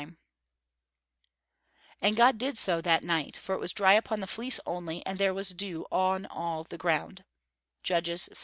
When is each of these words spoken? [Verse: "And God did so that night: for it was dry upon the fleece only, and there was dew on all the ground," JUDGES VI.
[Verse: 0.01 0.15
"And 2.01 2.15
God 2.17 2.39
did 2.39 2.57
so 2.57 2.81
that 2.81 3.03
night: 3.03 3.37
for 3.37 3.53
it 3.53 3.59
was 3.59 3.71
dry 3.71 3.93
upon 3.93 4.19
the 4.19 4.25
fleece 4.25 4.59
only, 4.65 5.05
and 5.05 5.19
there 5.19 5.31
was 5.31 5.49
dew 5.53 5.85
on 5.91 6.25
all 6.25 6.63
the 6.63 6.79
ground," 6.79 7.23
JUDGES 7.83 8.29
VI. 8.33 8.37